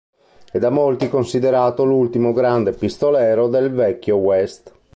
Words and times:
È 0.51 0.57
da 0.57 0.71
molti 0.71 1.07
considerato 1.09 1.83
l'ultimo 1.85 2.33
grande 2.33 2.71
pistolero 2.71 3.47
del 3.47 3.69
vecchio 3.71 4.15
West. 4.15 4.73